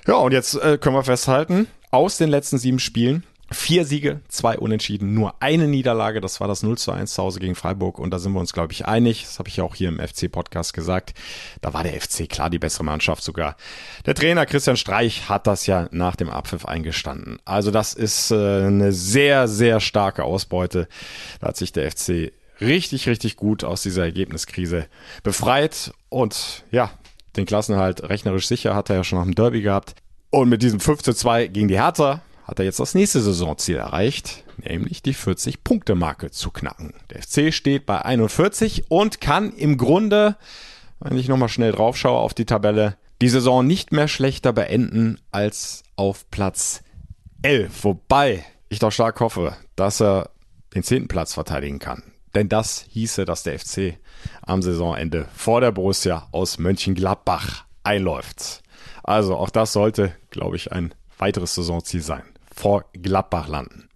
[0.06, 3.22] Ja, und jetzt äh, können wir festhalten, aus den letzten sieben Spielen
[3.54, 6.20] Vier Siege, zwei Unentschieden, nur eine Niederlage.
[6.20, 7.98] Das war das 0 zu 1 zu Hause gegen Freiburg.
[7.98, 9.22] Und da sind wir uns, glaube ich, einig.
[9.22, 11.14] Das habe ich ja auch hier im FC-Podcast gesagt.
[11.60, 13.56] Da war der FC klar die bessere Mannschaft sogar.
[14.06, 17.38] Der Trainer Christian Streich hat das ja nach dem Abpfiff eingestanden.
[17.44, 20.88] Also das ist äh, eine sehr, sehr starke Ausbeute.
[21.40, 24.86] Da hat sich der FC richtig, richtig gut aus dieser Ergebniskrise
[25.22, 25.92] befreit.
[26.08, 26.90] Und ja,
[27.36, 29.94] den Klassenhalt rechnerisch sicher hat er ja schon nach dem Derby gehabt.
[30.30, 33.76] Und mit diesem 5 zu 2 gegen die Hertha hat er jetzt das nächste Saisonziel
[33.76, 36.94] erreicht, nämlich die 40-Punkte-Marke zu knacken.
[37.10, 40.36] Der FC steht bei 41 und kann im Grunde,
[41.00, 45.82] wenn ich nochmal schnell draufschaue auf die Tabelle, die Saison nicht mehr schlechter beenden als
[45.96, 46.82] auf Platz
[47.42, 47.84] 11.
[47.84, 50.30] Wobei ich doch stark hoffe, dass er
[50.74, 51.08] den 10.
[51.08, 52.02] Platz verteidigen kann.
[52.34, 53.96] Denn das hieße, dass der FC
[54.42, 58.62] am Saisonende vor der Borussia aus Mönchengladbach einläuft.
[59.02, 62.24] Also auch das sollte, glaube ich, ein weiteres Saisonziel sein
[62.54, 63.88] vor Gladbach landen.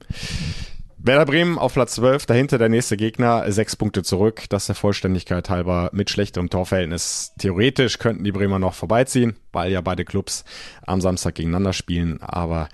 [1.01, 4.45] Werder Bremen auf Platz 12, dahinter der nächste Gegner, sechs Punkte zurück.
[4.49, 7.33] Das der Vollständigkeit halber mit schlechterem Torverhältnis.
[7.39, 10.45] Theoretisch könnten die Bremer noch vorbeiziehen, weil ja beide Clubs
[10.85, 12.21] am Samstag gegeneinander spielen.
[12.21, 12.69] Aber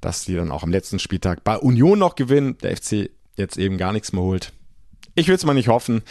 [0.00, 3.76] dass die dann auch am letzten Spieltag bei Union noch gewinnen, der FC jetzt eben
[3.76, 4.54] gar nichts mehr holt.
[5.14, 6.02] Ich will es mal nicht hoffen.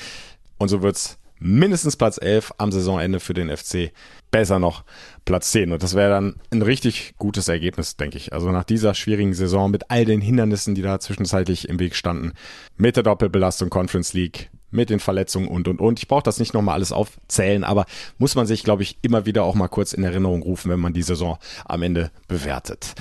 [0.57, 3.91] Und so wird's mindestens Platz 11 am Saisonende für den FC.
[4.31, 4.83] Besser noch
[5.25, 5.71] Platz 10.
[5.71, 8.33] Und das wäre dann ein richtig gutes Ergebnis, denke ich.
[8.33, 12.33] Also nach dieser schwierigen Saison mit all den Hindernissen, die da zwischenzeitlich im Weg standen,
[12.77, 15.99] mit der Doppelbelastung Conference League, mit den Verletzungen und und und.
[15.99, 17.85] Ich brauche das nicht nochmal alles aufzählen, aber
[18.17, 20.93] muss man sich, glaube ich, immer wieder auch mal kurz in Erinnerung rufen, wenn man
[20.93, 22.93] die Saison am Ende bewertet.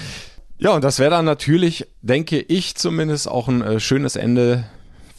[0.56, 4.64] Ja, und das wäre dann natürlich, denke ich zumindest, auch ein äh, schönes Ende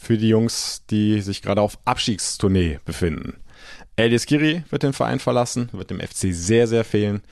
[0.06, 3.34] für die Jungs, die sich gerade auf Abstiegstournee befinden.
[3.96, 7.22] Elias Giri wird den Verein verlassen, wird dem FC sehr, sehr fehlen.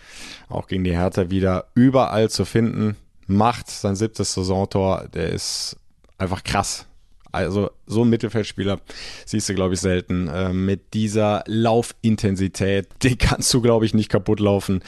[0.49, 2.97] Auch gegen die Hertha wieder überall zu finden.
[3.27, 5.07] Macht sein siebtes Saisontor.
[5.15, 5.77] Der ist
[6.19, 6.87] einfach krass.
[7.31, 8.81] Also so ein Mittelfeldspieler
[9.25, 10.27] siehst du, glaube ich, selten.
[10.29, 14.83] Äh, mit dieser Laufintensität, den kannst du, glaube ich, nicht kaputt laufen.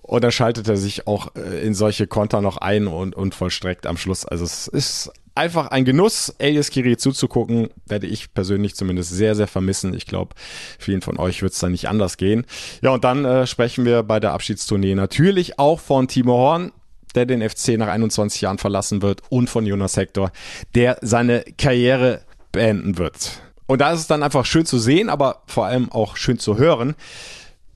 [0.00, 3.86] Und dann schaltet er sich auch äh, in solche Konter noch ein und, und vollstreckt
[3.86, 4.24] am Schluss.
[4.24, 9.46] Also es ist einfach ein Genuss, Elias Kiri zuzugucken, werde ich persönlich zumindest sehr, sehr
[9.46, 9.94] vermissen.
[9.94, 10.34] Ich glaube,
[10.78, 12.44] vielen von euch wird es da nicht anders gehen.
[12.82, 16.72] Ja, und dann äh, sprechen wir bei der Abschiedstournee natürlich auch von Timo Horn,
[17.14, 20.32] der den FC nach 21 Jahren verlassen wird und von Jonas Hector,
[20.74, 22.22] der seine Karriere
[22.52, 23.40] beenden wird.
[23.66, 26.58] Und da ist es dann einfach schön zu sehen, aber vor allem auch schön zu
[26.58, 26.94] hören,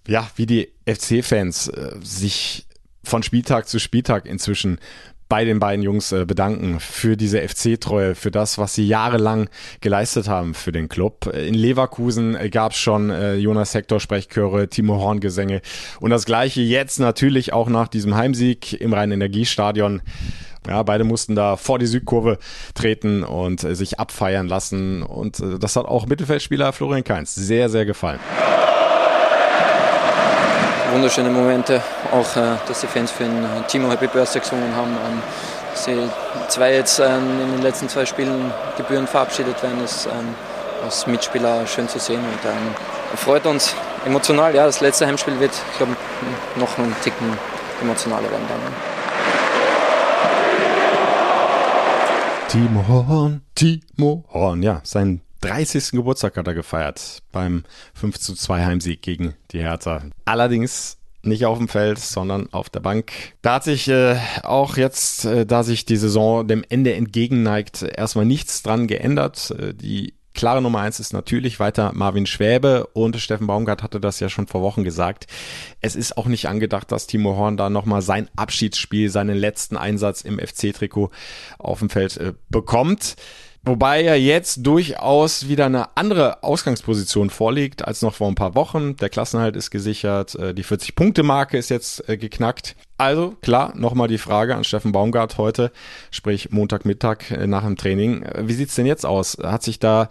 [0.08, 2.66] ja, wie die FC-Fans äh, sich
[3.04, 4.78] von Spieltag zu Spieltag inzwischen
[5.32, 9.48] bei den beiden Jungs äh, bedanken für diese FC-Treue, für das, was sie jahrelang
[9.80, 11.24] geleistet haben für den Club.
[11.34, 15.62] In Leverkusen äh, gab es schon äh, Jonas Hector Sprechchöre, Timo Horn Gesänge
[16.00, 20.02] und das gleiche jetzt natürlich auch nach diesem Heimsieg im Rhein-Energiestadion.
[20.68, 22.36] Ja, beide mussten da vor die Südkurve
[22.74, 25.02] treten und sich abfeiern lassen.
[25.02, 28.20] Und das hat auch Mittelfeldspieler Florian Kainz sehr, sehr gefallen
[30.92, 31.82] wunderschöne Momente.
[32.12, 34.90] Auch, äh, dass die Fans für den Timo Happy Birthday gesungen haben.
[34.90, 35.22] Ähm,
[35.72, 35.96] dass die
[36.48, 40.34] zwei jetzt ähm, in den letzten zwei Spielen gebührend verabschiedet werden, ist ähm,
[40.84, 43.74] als Mitspieler schön zu sehen und freut uns
[44.04, 44.54] emotional.
[44.54, 45.96] Ja, das letzte Heimspiel wird, ich glaube,
[46.56, 47.26] noch einen Ticken
[47.80, 48.60] emotionaler werden dann.
[52.48, 55.90] Timo Horn, Timo Horn, ja, sein 30.
[55.90, 60.02] Geburtstag hat er gefeiert beim 5 zu 2 Heimsieg gegen die Hertha.
[60.24, 63.12] Allerdings nicht auf dem Feld, sondern auf der Bank.
[63.42, 68.24] Da hat sich äh, auch jetzt, äh, da sich die Saison dem Ende entgegenneigt, erstmal
[68.24, 69.54] nichts dran geändert.
[69.58, 74.18] Äh, die klare Nummer eins ist natürlich weiter Marvin Schwäbe und Steffen Baumgart hatte das
[74.20, 75.26] ja schon vor Wochen gesagt.
[75.80, 80.22] Es ist auch nicht angedacht, dass Timo Horn da nochmal sein Abschiedsspiel, seinen letzten Einsatz
[80.22, 81.10] im FC-Trikot
[81.58, 83.16] auf dem Feld äh, bekommt.
[83.64, 88.96] Wobei ja jetzt durchaus wieder eine andere Ausgangsposition vorliegt als noch vor ein paar Wochen.
[88.96, 92.74] Der Klassenhalt ist gesichert, äh, die 40-Punkte-Marke ist jetzt äh, geknackt.
[92.98, 95.70] Also klar, nochmal die Frage an Steffen Baumgart heute,
[96.10, 98.24] sprich Montagmittag äh, nach dem Training.
[98.36, 99.38] Wie sieht's denn jetzt aus?
[99.40, 100.08] Hat sich da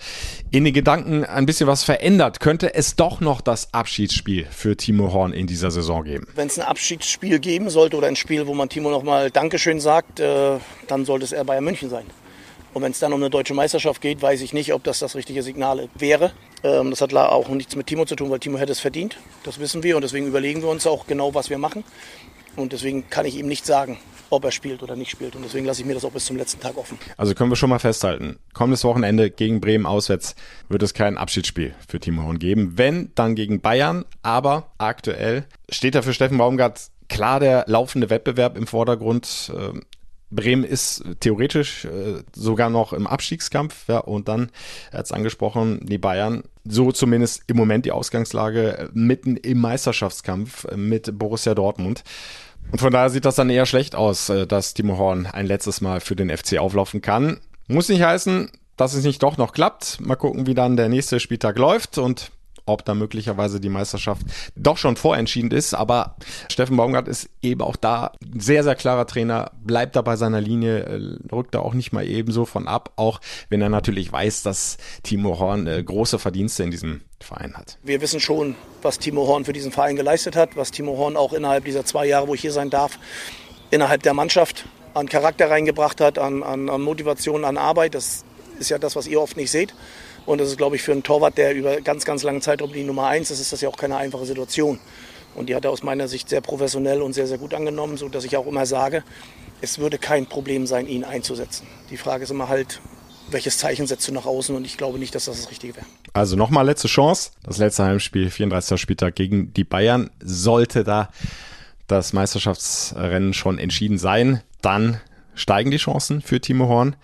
[0.51, 2.39] in den Gedanken ein bisschen was verändert?
[2.39, 6.25] Könnte es doch noch das Abschiedsspiel für Timo Horn in dieser Saison geben?
[6.35, 10.19] Wenn es ein Abschiedsspiel geben sollte oder ein Spiel, wo man Timo nochmal Dankeschön sagt,
[10.19, 12.05] dann sollte es eher Bayern München sein.
[12.73, 15.15] Und wenn es dann um eine deutsche Meisterschaft geht, weiß ich nicht, ob das das
[15.15, 16.31] richtige Signal wäre.
[16.63, 19.17] Ähm, das hat auch nichts mit Timo zu tun, weil Timo hätte es verdient.
[19.43, 21.83] Das wissen wir und deswegen überlegen wir uns auch genau, was wir machen.
[22.55, 23.97] Und deswegen kann ich ihm nicht sagen,
[24.29, 25.35] ob er spielt oder nicht spielt.
[25.35, 26.97] Und deswegen lasse ich mir das auch bis zum letzten Tag offen.
[27.17, 30.35] Also können wir schon mal festhalten, kommendes Wochenende gegen Bremen auswärts
[30.69, 32.73] wird es kein Abschiedsspiel für Timo Horn geben.
[32.77, 34.05] Wenn, dann gegen Bayern.
[34.21, 39.51] Aber aktuell steht da für Steffen Baumgart klar der laufende Wettbewerb im Vordergrund.
[40.31, 44.49] Bremen ist theoretisch äh, sogar noch im Abstiegskampf, ja, und dann,
[44.91, 49.59] er hat es angesprochen, die Bayern, so zumindest im Moment die Ausgangslage, äh, mitten im
[49.59, 52.03] Meisterschaftskampf äh, mit Borussia Dortmund.
[52.71, 55.81] Und von daher sieht das dann eher schlecht aus, äh, dass Timo Horn ein letztes
[55.81, 57.41] Mal für den FC auflaufen kann.
[57.67, 59.99] Muss nicht heißen, dass es nicht doch noch klappt.
[60.01, 62.31] Mal gucken, wie dann der nächste Spieltag läuft und
[62.65, 64.23] ob da möglicherweise die Meisterschaft
[64.55, 65.73] doch schon vorentschieden ist.
[65.73, 66.15] Aber
[66.51, 70.41] Steffen Baumgart ist eben auch da ein sehr, sehr klarer Trainer, bleibt da bei seiner
[70.41, 74.43] Linie, äh, rückt da auch nicht mal ebenso von ab, auch wenn er natürlich weiß,
[74.43, 77.77] dass Timo Horn äh, große Verdienste in diesem Verein hat.
[77.83, 81.33] Wir wissen schon, was Timo Horn für diesen Verein geleistet hat, was Timo Horn auch
[81.33, 82.97] innerhalb dieser zwei Jahre, wo ich hier sein darf,
[83.69, 87.95] innerhalb der Mannschaft an Charakter reingebracht hat, an, an, an Motivation, an Arbeit.
[87.95, 88.25] Das
[88.59, 89.73] ist ja das, was ihr oft nicht seht.
[90.25, 92.83] Und das ist, glaube ich, für einen Torwart, der über ganz, ganz lange Zeitraum die
[92.83, 94.79] Nummer eins ist, ist das ja auch keine einfache Situation.
[95.33, 98.23] Und die hat er aus meiner Sicht sehr professionell und sehr, sehr gut angenommen, sodass
[98.25, 99.03] ich auch immer sage,
[99.61, 101.67] es würde kein Problem sein, ihn einzusetzen.
[101.89, 102.81] Die Frage ist immer halt,
[103.29, 104.55] welches Zeichen setzt du nach außen?
[104.55, 105.85] Und ich glaube nicht, dass das das Richtige wäre.
[106.13, 107.31] Also nochmal letzte Chance.
[107.43, 108.79] Das letzte Heimspiel, 34.
[108.79, 110.09] Spieltag gegen die Bayern.
[110.21, 111.09] Sollte da
[111.87, 115.01] das Meisterschaftsrennen schon entschieden sein, dann
[115.33, 116.95] steigen die Chancen für Timo Horn.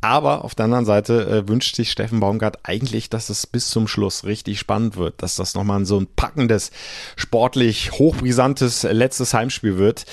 [0.00, 3.88] Aber auf der anderen Seite äh, wünscht sich Steffen Baumgart eigentlich, dass es bis zum
[3.88, 6.70] Schluss richtig spannend wird, dass das nochmal so ein packendes,
[7.16, 10.06] sportlich hochbrisantes letztes Heimspiel wird.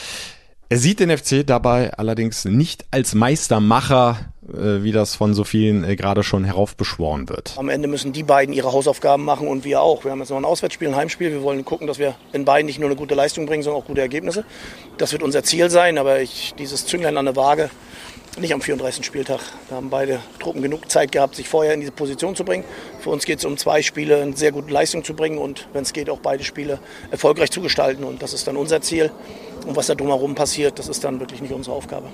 [0.70, 5.96] Er sieht den FC dabei allerdings nicht als Meistermacher, wie das von so vielen äh,
[5.96, 7.54] gerade schon heraufbeschworen wird.
[7.58, 10.04] Am Ende müssen die beiden ihre Hausaufgaben machen und wir auch.
[10.04, 11.32] Wir haben jetzt noch ein Auswärtsspiel, ein Heimspiel.
[11.32, 13.88] Wir wollen gucken, dass wir in beiden nicht nur eine gute Leistung bringen, sondern auch
[13.88, 14.44] gute Ergebnisse.
[14.98, 17.70] Das wird unser Ziel sein, aber ich, dieses Zünglein an der Waage,
[18.40, 19.06] nicht am 34.
[19.06, 19.42] Spieltag.
[19.70, 22.64] Da haben beide Truppen genug Zeit gehabt, sich vorher in diese Position zu bringen.
[23.00, 25.84] Für uns geht es um zwei Spiele, eine sehr gute Leistung zu bringen und wenn
[25.84, 26.80] es geht, auch beide Spiele
[27.12, 28.04] erfolgreich zu gestalten.
[28.04, 29.12] Und das ist dann unser Ziel.
[29.68, 32.10] Und was da drumherum passiert, das ist dann wirklich nicht unsere Aufgabe.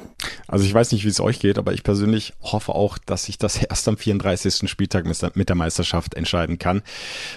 [0.50, 3.38] Also ich weiß nicht, wie es euch geht, aber ich persönlich hoffe auch, dass sich
[3.38, 4.70] das erst am 34.
[4.70, 6.82] Spieltag mit der Meisterschaft entscheiden kann.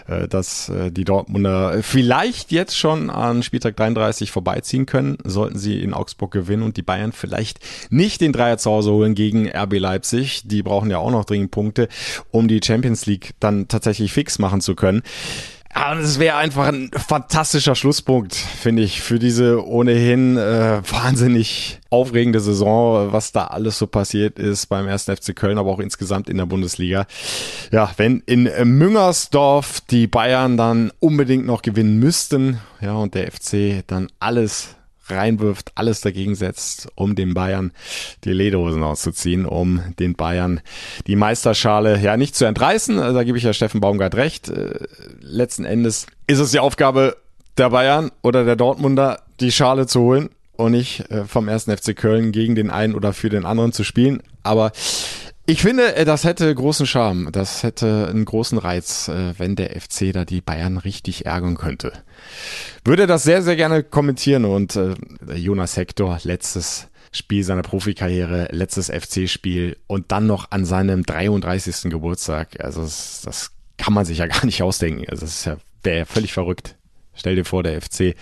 [0.07, 5.81] Äh, dass äh, die Dortmunder vielleicht jetzt schon an Spieltag 33 vorbeiziehen können, sollten sie
[5.81, 9.79] in Augsburg gewinnen und die Bayern vielleicht nicht den Dreier zu Hause holen gegen RB
[9.79, 10.43] Leipzig.
[10.45, 11.89] Die brauchen ja auch noch dringend Punkte,
[12.31, 15.03] um die Champions League dann tatsächlich fix machen zu können.
[15.75, 21.81] Ja, und es wäre einfach ein fantastischer Schlusspunkt, finde ich, für diese ohnehin äh, wahnsinnig
[21.89, 25.05] aufregende Saison, was da alles so passiert ist beim 1.
[25.05, 27.07] FC Köln, aber auch insgesamt in der Bundesliga.
[27.71, 33.83] Ja, wenn in Müngersdorf die Bayern dann unbedingt noch gewinnen müssten, ja, und der FC
[33.87, 34.77] dann alles
[35.13, 37.73] reinwirft, alles dagegen setzt, um den Bayern
[38.25, 40.61] die Lederhosen auszuziehen, um den Bayern
[41.07, 42.99] die Meisterschale ja nicht zu entreißen.
[42.99, 44.49] Also da gebe ich ja Steffen Baumgart recht.
[44.49, 44.79] Äh,
[45.21, 47.17] letzten Endes ist es die Aufgabe
[47.59, 51.97] der Bayern oder der Dortmunder, die Schale zu holen und nicht äh, vom ersten FC
[51.97, 54.23] Köln gegen den einen oder für den anderen zu spielen.
[54.43, 54.73] Aber
[55.45, 59.81] ich finde, äh, das hätte großen Charme, das hätte einen großen Reiz, äh, wenn der
[59.81, 61.93] FC da die Bayern richtig ärgern könnte.
[62.85, 64.95] Würde das sehr, sehr gerne kommentieren und äh,
[65.35, 71.91] Jonas Hector, letztes Spiel seiner Profikarriere, letztes FC-Spiel und dann noch an seinem 33.
[71.91, 72.65] Geburtstag.
[72.65, 75.05] Also das, das kann man sich ja gar nicht ausdenken.
[75.09, 76.77] Also das ist ja, wäre ja völlig verrückt.
[77.15, 78.15] Stell dir vor, der FC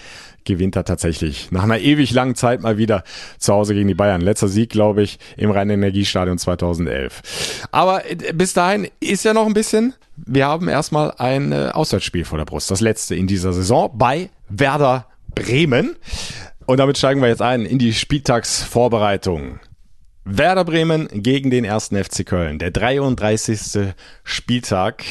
[0.44, 3.04] gewinnt er tatsächlich nach einer ewig langen Zeit mal wieder
[3.38, 4.20] zu Hause gegen die Bayern.
[4.20, 7.68] Letzter Sieg, glaube ich, im Rhein-Energiestadion 2011.
[7.70, 9.94] Aber äh, bis dahin ist ja noch ein bisschen.
[10.16, 12.70] Wir haben erstmal ein äh, Auswärtsspiel vor der Brust.
[12.70, 15.96] Das letzte in dieser Saison bei Werder Bremen.
[16.66, 19.60] Und damit steigen wir jetzt ein in die Spieltagsvorbereitung.
[20.24, 22.58] Werder Bremen gegen den ersten FC Köln.
[22.58, 23.92] Der 33.
[24.22, 25.04] Spieltag.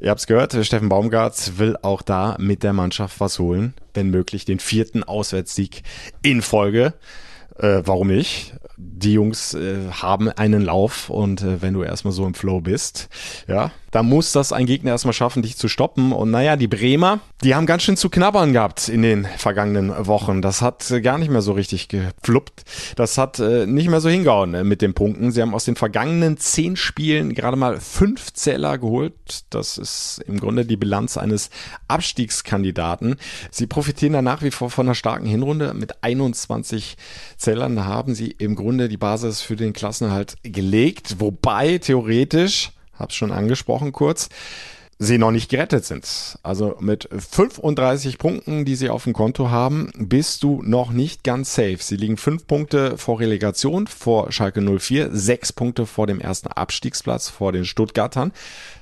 [0.00, 4.10] Ihr habt es gehört, Steffen Baumgart will auch da mit der Mannschaft was holen, wenn
[4.10, 5.82] möglich den vierten Auswärtssieg
[6.22, 6.94] in Folge.
[7.58, 8.54] Äh, warum nicht?
[8.80, 13.08] Die Jungs äh, haben einen Lauf und äh, wenn du erstmal so im Flow bist,
[13.48, 16.12] ja, da muss das ein Gegner erstmal schaffen, dich zu stoppen.
[16.12, 20.42] Und naja, die Bremer, die haben ganz schön zu knabbern gehabt in den vergangenen Wochen.
[20.42, 22.64] Das hat äh, gar nicht mehr so richtig gefluppt.
[22.96, 25.32] Das hat äh, nicht mehr so hingehauen äh, mit den Punkten.
[25.32, 29.14] Sie haben aus den vergangenen zehn Spielen gerade mal fünf Zähler geholt.
[29.50, 31.50] Das ist im Grunde die Bilanz eines
[31.88, 33.16] Abstiegskandidaten.
[33.50, 35.72] Sie profitieren da nach wie vor von einer starken Hinrunde.
[35.74, 36.96] Mit 21
[37.38, 41.16] Zählern haben sie im Grunde die Basis für den Klassenhalt gelegt.
[41.20, 44.28] Wobei theoretisch hab's schon angesprochen kurz,
[44.98, 46.38] sie noch nicht gerettet sind.
[46.42, 51.54] Also mit 35 Punkten, die sie auf dem Konto haben, bist du noch nicht ganz
[51.54, 51.78] safe.
[51.80, 57.28] Sie liegen fünf Punkte vor Relegation, vor Schalke 04, sechs Punkte vor dem ersten Abstiegsplatz,
[57.28, 58.32] vor den Stuttgartern.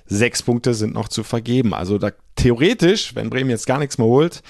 [0.07, 1.75] Sechs Punkte sind noch zu vergeben.
[1.75, 4.43] Also da theoretisch, wenn Bremen jetzt gar nichts mehr holt,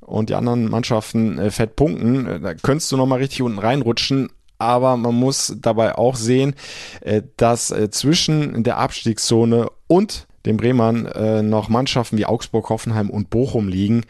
[0.00, 3.58] und die anderen Mannschaften äh, fett punkten, äh, da könntest du noch mal richtig unten
[3.58, 4.30] reinrutschen
[4.62, 6.54] aber man muss dabei auch sehen,
[7.00, 13.10] äh, dass äh, zwischen der Abstiegszone und den Bremern äh, noch Mannschaften wie Augsburg, Hoffenheim
[13.10, 14.04] und Bochum liegen.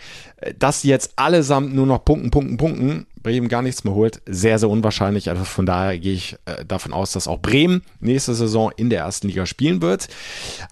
[0.59, 4.59] Dass sie jetzt allesamt nur noch punkten, punkten, punkten, Bremen gar nichts mehr holt, sehr,
[4.59, 5.29] sehr unwahrscheinlich.
[5.29, 6.37] Also von daher gehe ich
[6.67, 10.09] davon aus, dass auch Bremen nächste Saison in der ersten Liga spielen wird.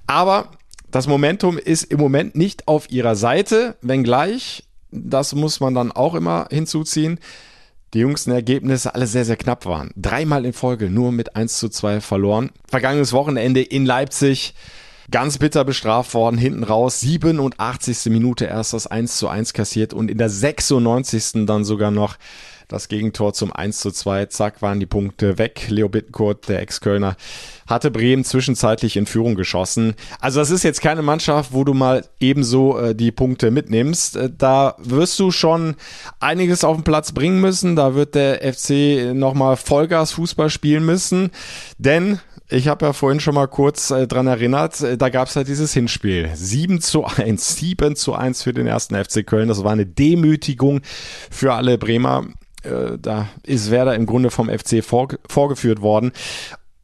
[0.06, 0.48] Aber
[0.90, 6.14] das Momentum ist im Moment nicht auf ihrer Seite, wenngleich, das muss man dann auch
[6.14, 7.20] immer hinzuziehen,
[7.94, 9.90] die jüngsten Ergebnisse alle sehr, sehr knapp waren.
[9.96, 12.50] Dreimal in Folge nur mit 1 zu 2 verloren.
[12.68, 14.54] Vergangenes Wochenende in Leipzig
[15.10, 18.06] ganz bitter bestraft worden, hinten raus, 87.
[18.06, 21.46] Minute erst das 1 zu 1 kassiert und in der 96.
[21.46, 22.16] dann sogar noch
[22.68, 24.26] das Gegentor zum 1 zu 2.
[24.26, 25.66] Zack, waren die Punkte weg.
[25.68, 27.16] Leo Bittencourt, der Ex-Kölner,
[27.70, 29.94] hatte Bremen zwischenzeitlich in Führung geschossen.
[30.20, 34.16] Also das ist jetzt keine Mannschaft, wo du mal ebenso äh, die Punkte mitnimmst.
[34.16, 35.76] Äh, da wirst du schon
[36.18, 37.76] einiges auf den Platz bringen müssen.
[37.76, 41.30] Da wird der FC nochmal Vollgas Fußball spielen müssen.
[41.78, 45.36] Denn ich habe ja vorhin schon mal kurz äh, dran erinnert, äh, da gab es
[45.36, 46.28] halt dieses Hinspiel.
[46.34, 49.48] 7 zu 1, 7 zu 1 für den ersten FC Köln.
[49.48, 50.80] Das war eine Demütigung
[51.30, 52.26] für alle Bremer.
[52.62, 56.12] Äh, da ist Werder im Grunde vom FC vor, vorgeführt worden.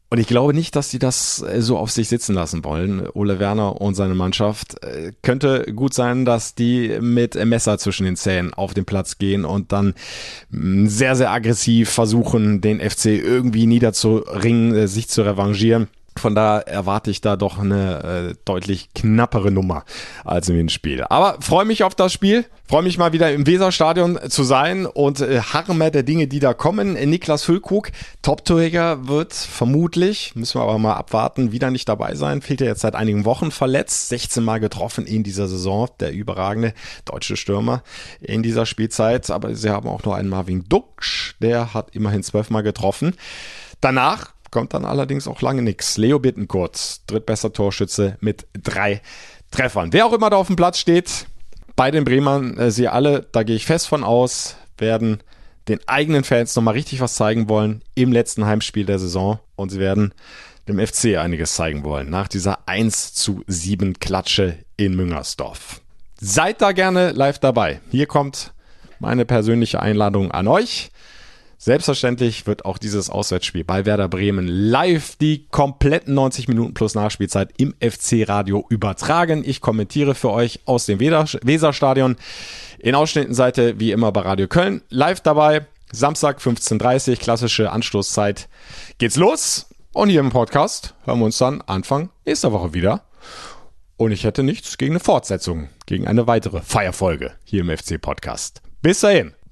[0.08, 3.08] Und ich glaube nicht, dass sie das äh, so auf sich sitzen lassen wollen.
[3.12, 4.82] Ole Werner und seine Mannschaft.
[4.82, 9.44] Äh, könnte gut sein, dass die mit Messer zwischen den Zähnen auf den Platz gehen
[9.44, 9.94] und dann
[10.50, 15.88] mm, sehr, sehr aggressiv versuchen, den FC irgendwie niederzuringen, sich zu revanchieren.
[16.18, 19.84] Von da erwarte ich da doch eine äh, deutlich knappere Nummer
[20.24, 21.04] als im Hinspiel.
[21.08, 22.46] Aber freue mich auf das Spiel.
[22.68, 26.52] Freue mich mal wieder im Weserstadion zu sein und äh, harme der Dinge, die da
[26.52, 26.94] kommen.
[26.94, 32.42] Niklas Füllkrug, Top-Torjäger, wird vermutlich, müssen wir aber mal abwarten, wieder nicht dabei sein.
[32.42, 34.08] Fehlt ja jetzt seit einigen Wochen verletzt.
[34.08, 35.88] 16 Mal getroffen in dieser Saison.
[36.00, 36.74] Der überragende
[37.04, 37.82] deutsche Stürmer
[38.20, 39.30] in dieser Spielzeit.
[39.30, 41.36] Aber sie haben auch noch einen Marvin Duksch.
[41.40, 43.14] Der hat immerhin 12 Mal getroffen.
[43.80, 45.98] Danach kommt dann allerdings auch lange nichts.
[45.98, 49.02] Leo Bittencourt, drittbester Torschütze mit drei
[49.50, 49.92] Treffern.
[49.92, 51.26] Wer auch immer da auf dem Platz steht,
[51.76, 55.22] bei den Bremern, äh, sie alle, da gehe ich fest von aus, werden
[55.68, 59.78] den eigenen Fans nochmal richtig was zeigen wollen im letzten Heimspiel der Saison und sie
[59.78, 60.14] werden
[60.68, 65.82] dem FC einiges zeigen wollen nach dieser 1 zu 7 Klatsche in Müngersdorf.
[66.18, 67.82] Seid da gerne live dabei.
[67.90, 68.54] Hier kommt
[69.00, 70.90] meine persönliche Einladung an euch.
[71.58, 77.50] Selbstverständlich wird auch dieses Auswärtsspiel bei Werder Bremen live die kompletten 90 Minuten plus Nachspielzeit
[77.56, 79.42] im FC-Radio übertragen.
[79.44, 82.16] Ich kommentiere für euch aus dem Weserstadion.
[82.78, 85.66] In Ausschnitten seid ihr wie immer bei Radio Köln live dabei.
[85.90, 88.48] Samstag 15.30 Uhr, klassische Anstoßzeit.
[88.98, 89.66] Geht's los.
[89.92, 93.02] Und hier im Podcast hören wir uns dann Anfang nächster Woche wieder.
[93.96, 98.60] Und ich hätte nichts gegen eine Fortsetzung, gegen eine weitere Feierfolge hier im FC-Podcast.
[98.82, 99.32] Bis dahin,